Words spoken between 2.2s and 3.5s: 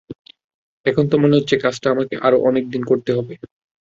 আরও অনেক দিন করতে হবে।